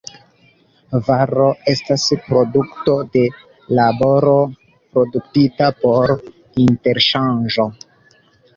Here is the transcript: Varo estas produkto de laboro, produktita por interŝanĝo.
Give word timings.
Varo 1.09 1.43
estas 1.73 2.05
produkto 2.29 2.95
de 3.17 3.23
laboro, 3.81 4.35
produktita 4.97 5.71
por 5.85 6.17
interŝanĝo. 6.67 7.71